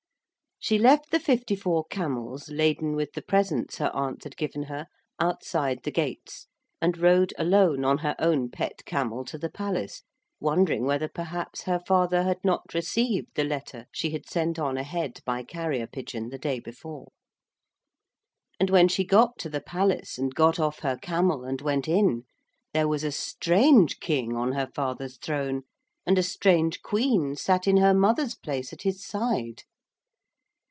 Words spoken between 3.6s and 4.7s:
her aunt had given